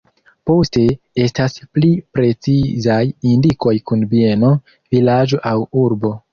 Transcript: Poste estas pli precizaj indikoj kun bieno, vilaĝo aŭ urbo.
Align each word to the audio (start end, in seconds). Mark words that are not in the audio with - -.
Poste 0.49 0.85
estas 1.25 1.57
pli 1.77 1.91
precizaj 2.19 2.97
indikoj 3.35 3.77
kun 3.93 4.09
bieno, 4.17 4.53
vilaĝo 4.97 5.45
aŭ 5.55 5.57
urbo. 5.87 6.17